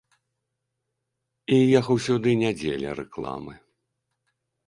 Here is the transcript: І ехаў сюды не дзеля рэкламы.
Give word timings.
І 1.57 1.59
ехаў 1.81 1.97
сюды 2.07 2.31
не 2.43 2.51
дзеля 2.61 2.97
рэкламы. 3.01 3.53